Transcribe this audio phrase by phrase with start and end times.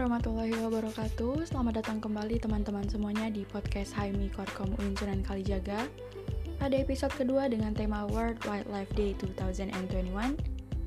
[0.00, 1.44] warahmatullahi wabarakatuh.
[1.44, 5.84] Selamat datang kembali teman-teman semuanya di podcast Haimi Korkom UIN Sunan Kalijaga.
[6.56, 10.40] Pada episode kedua dengan tema World Wildlife Day 2021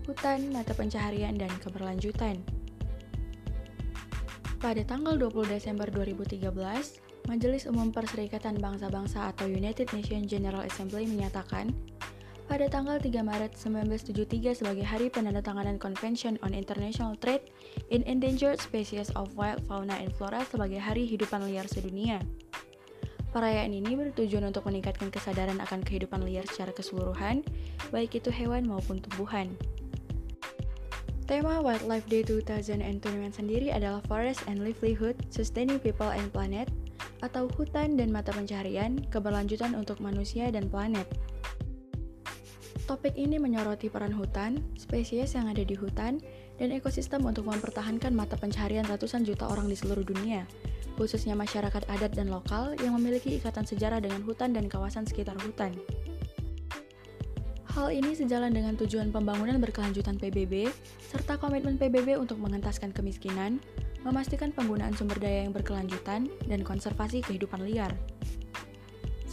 [0.09, 2.41] Hutan, mata pencaharian, dan keberlanjutan.
[4.57, 6.49] Pada tanggal 20 Desember 2013
[7.29, 11.69] Majelis Umum Perserikatan Bangsa-Bangsa atau United Nations General Assembly menyatakan
[12.47, 17.47] pada tanggal 3 Maret 1973 sebagai Hari Penandatanganan Convention on International Trade
[17.89, 22.19] in Endangered Species of Wild Fauna and Flora sebagai Hari Hidupan Liar Sedunia.
[23.33, 27.41] Perayaan ini bertujuan untuk meningkatkan kesadaran akan kehidupan liar secara keseluruhan,
[27.89, 29.49] baik itu hewan maupun tumbuhan.
[31.25, 33.01] Tema Wildlife Day 2021
[33.33, 36.69] sendiri adalah Forest and Livelihood, Sustaining People and Planet,
[37.25, 41.09] atau hutan dan mata pencaharian, keberlanjutan untuk manusia dan planet.
[42.83, 46.19] Topik ini menyoroti peran hutan, spesies yang ada di hutan,
[46.59, 50.43] dan ekosistem untuk mempertahankan mata pencaharian ratusan juta orang di seluruh dunia,
[50.99, 55.71] khususnya masyarakat adat dan lokal yang memiliki ikatan sejarah dengan hutan dan kawasan sekitar hutan.
[57.71, 60.69] Hal ini sejalan dengan tujuan pembangunan berkelanjutan PBB,
[61.07, 63.63] serta komitmen PBB untuk mengentaskan kemiskinan,
[64.03, 67.95] memastikan penggunaan sumber daya yang berkelanjutan, dan konservasi kehidupan liar.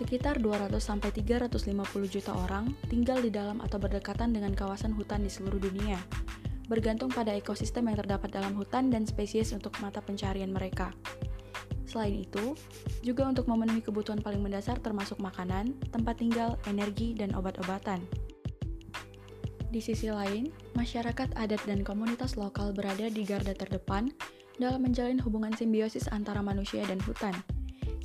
[0.01, 1.61] Sekitar 200-350
[2.09, 6.01] juta orang tinggal di dalam atau berdekatan dengan kawasan hutan di seluruh dunia,
[6.73, 10.89] bergantung pada ekosistem yang terdapat dalam hutan dan spesies untuk mata pencarian mereka.
[11.85, 12.57] Selain itu,
[13.05, 18.01] juga untuk memenuhi kebutuhan paling mendasar termasuk makanan, tempat tinggal, energi, dan obat-obatan.
[19.69, 20.49] Di sisi lain,
[20.81, 24.09] masyarakat adat dan komunitas lokal berada di garda terdepan
[24.57, 27.37] dalam menjalin hubungan simbiosis antara manusia dan hutan–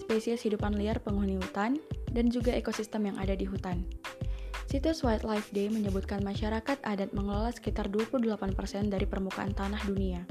[0.06, 1.82] spesies hidupan liar penghuni hutan,
[2.14, 3.82] dan juga ekosistem yang ada di hutan.
[4.70, 8.54] Situs Wildlife Day menyebutkan masyarakat adat mengelola sekitar 28%
[8.94, 10.22] dari permukaan tanah dunia,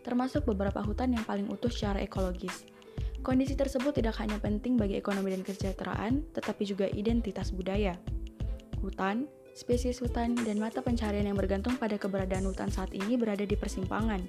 [0.00, 2.64] termasuk beberapa hutan yang paling utuh secara ekologis.
[3.20, 8.00] Kondisi tersebut tidak hanya penting bagi ekonomi dan kesejahteraan, tetapi juga identitas budaya.
[8.80, 13.58] Hutan, spesies hutan, dan mata pencarian yang bergantung pada keberadaan hutan saat ini berada di
[13.58, 14.22] persimpangan,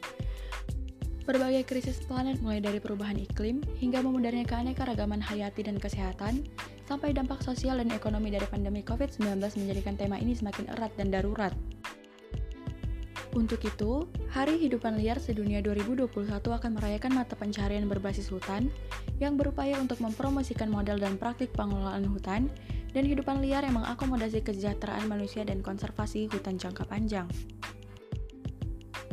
[1.29, 6.41] Berbagai krisis planet mulai dari perubahan iklim hingga memudarnya keanekaragaman hayati dan kesehatan,
[6.90, 11.53] sampai dampak sosial dan ekonomi dari pandemi COVID-19 menjadikan tema ini semakin erat dan darurat.
[13.38, 18.73] Untuk itu, Hari Hidupan Liar Sedunia 2021 akan merayakan mata pencaharian berbasis hutan
[19.22, 22.50] yang berupaya untuk mempromosikan model dan praktik pengelolaan hutan
[22.90, 27.29] dan hidupan liar yang mengakomodasi kesejahteraan manusia dan konservasi hutan jangka panjang.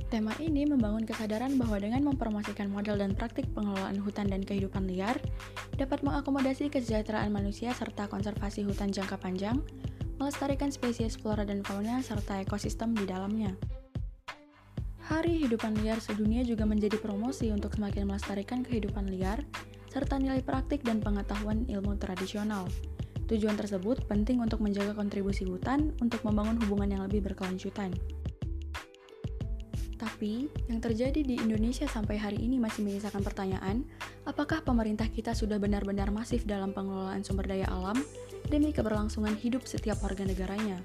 [0.06, 5.18] Tema ini membangun kesadaran bahwa dengan mempromosikan model dan praktik pengelolaan hutan dan kehidupan liar,
[5.74, 9.58] dapat mengakomodasi kesejahteraan manusia serta konservasi hutan jangka panjang,
[10.22, 13.58] melestarikan spesies flora dan fauna serta ekosistem di dalamnya.
[15.10, 19.42] Hari Hidupan Liar Sedunia juga menjadi promosi untuk semakin melestarikan kehidupan liar,
[19.90, 22.70] serta nilai praktik dan pengetahuan ilmu tradisional.
[23.26, 27.90] Tujuan tersebut penting untuk menjaga kontribusi hutan untuk membangun hubungan yang lebih berkelanjutan.
[29.96, 33.88] Tapi, yang terjadi di Indonesia sampai hari ini masih menyisakan pertanyaan,
[34.28, 37.96] apakah pemerintah kita sudah benar-benar masif dalam pengelolaan sumber daya alam
[38.52, 40.76] demi keberlangsungan hidup setiap warga negaranya?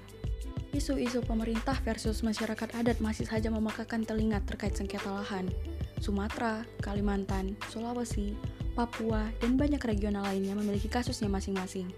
[0.72, 5.52] Isu-isu pemerintah versus masyarakat adat masih saja memekakan telinga terkait sengketa lahan.
[6.00, 8.32] Sumatera, Kalimantan, Sulawesi,
[8.72, 11.92] Papua, dan banyak regional lainnya memiliki kasusnya masing-masing.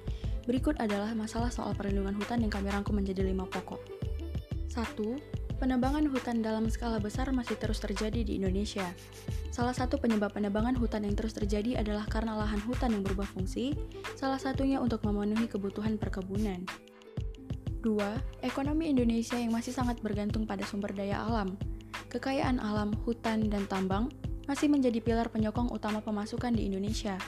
[0.50, 3.78] Berikut adalah masalah soal perlindungan hutan yang kami rangkum menjadi lima pokok.
[4.74, 8.90] 1 Penebangan hutan dalam skala besar masih terus terjadi di Indonesia.
[9.54, 13.78] Salah satu penyebab penebangan hutan yang terus terjadi adalah karena lahan hutan yang berubah fungsi,
[14.18, 16.66] salah satunya untuk memenuhi kebutuhan perkebunan.
[17.84, 18.00] 2.
[18.42, 21.54] Ekonomi Indonesia yang masih sangat bergantung pada sumber daya alam.
[22.08, 24.10] Kekayaan alam, hutan, dan tambang
[24.50, 27.20] masih menjadi pilar penyokong utama pemasukan di Indonesia.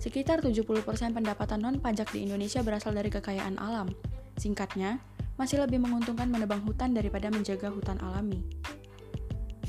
[0.00, 3.92] Sekitar 70% pendapatan non-pajak di Indonesia berasal dari kekayaan alam.
[4.38, 5.02] Singkatnya,
[5.38, 8.42] masih lebih menguntungkan menebang hutan daripada menjaga hutan alami.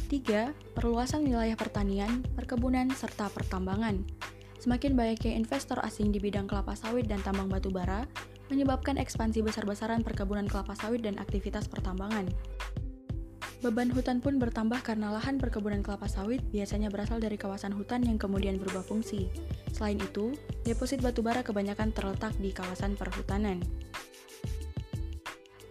[0.10, 0.74] 3.
[0.74, 4.02] Perluasan wilayah pertanian, perkebunan, serta pertambangan.
[4.58, 8.10] Semakin banyaknya investor asing di bidang kelapa sawit dan tambang batu bara,
[8.50, 12.26] menyebabkan ekspansi besar-besaran perkebunan kelapa sawit dan aktivitas pertambangan.
[13.60, 18.16] Beban hutan pun bertambah karena lahan perkebunan kelapa sawit biasanya berasal dari kawasan hutan yang
[18.16, 19.28] kemudian berubah fungsi.
[19.76, 20.32] Selain itu,
[20.64, 23.60] deposit batu bara kebanyakan terletak di kawasan perhutanan.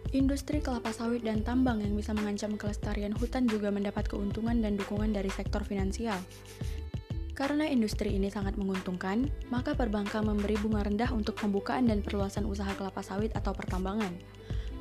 [0.09, 5.13] Industri kelapa sawit dan tambang yang bisa mengancam kelestarian hutan juga mendapat keuntungan dan dukungan
[5.13, 6.17] dari sektor finansial.
[7.37, 12.73] Karena industri ini sangat menguntungkan, maka perbankan memberi bunga rendah untuk pembukaan dan perluasan usaha
[12.73, 14.11] kelapa sawit atau pertambangan.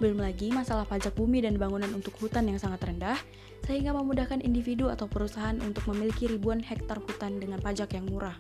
[0.01, 3.21] Belum lagi masalah pajak bumi dan bangunan untuk hutan yang sangat rendah,
[3.69, 8.35] sehingga memudahkan individu atau perusahaan untuk memiliki ribuan hektar hutan dengan pajak yang murah.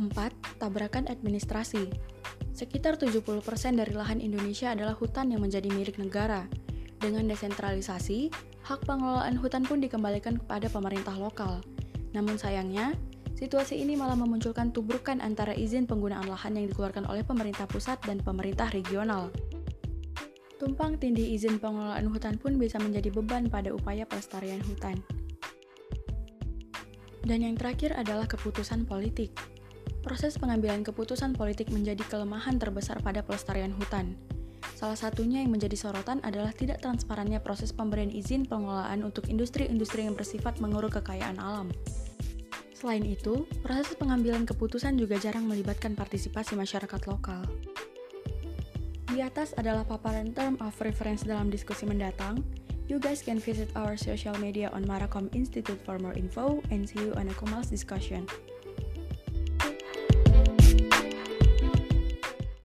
[0.00, 0.10] 4.
[0.56, 1.92] Tabrakan administrasi.
[2.60, 3.40] Sekitar 70%
[3.72, 6.44] dari lahan Indonesia adalah hutan yang menjadi milik negara.
[7.00, 8.28] Dengan desentralisasi,
[8.68, 11.64] hak pengelolaan hutan pun dikembalikan kepada pemerintah lokal.
[12.12, 12.92] Namun sayangnya,
[13.32, 18.20] situasi ini malah memunculkan tubrukan antara izin penggunaan lahan yang dikeluarkan oleh pemerintah pusat dan
[18.20, 19.32] pemerintah regional.
[20.60, 25.00] Tumpang tindih izin pengelolaan hutan pun bisa menjadi beban pada upaya pelestarian hutan.
[27.24, 29.32] Dan yang terakhir adalah keputusan politik.
[30.00, 34.16] Proses pengambilan keputusan politik menjadi kelemahan terbesar pada pelestarian hutan.
[34.80, 40.16] Salah satunya yang menjadi sorotan adalah tidak transparannya proses pemberian izin pengelolaan untuk industri-industri yang
[40.16, 41.68] bersifat menguruk kekayaan alam.
[42.72, 47.44] Selain itu, proses pengambilan keputusan juga jarang melibatkan partisipasi masyarakat lokal.
[49.12, 52.40] Di atas adalah paparan term of reference dalam diskusi mendatang.
[52.88, 57.04] You guys can visit our social media on Maracom Institute for more info and see
[57.04, 58.24] you on a Kumal's discussion.